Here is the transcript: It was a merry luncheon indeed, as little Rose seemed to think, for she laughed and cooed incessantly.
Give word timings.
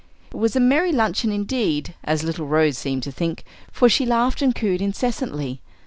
It 0.31 0.35
was 0.37 0.55
a 0.55 0.59
merry 0.59 0.91
luncheon 0.91 1.31
indeed, 1.31 1.93
as 2.03 2.23
little 2.23 2.47
Rose 2.47 2.75
seemed 2.75 3.03
to 3.03 3.11
think, 3.11 3.43
for 3.71 3.87
she 3.87 4.03
laughed 4.03 4.41
and 4.41 4.55
cooed 4.55 4.81
incessantly. 4.81 5.61